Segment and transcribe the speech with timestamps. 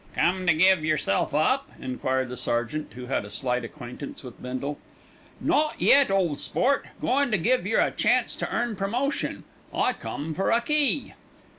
[0.15, 4.79] "Come to give yourself up?" enquired the sergeant, who had a slight acquaintance with Bindle.
[5.39, 9.43] "Not yet, ole sport; goin' to give yer a chance to earn promotion.
[9.71, 11.13] I come for a key."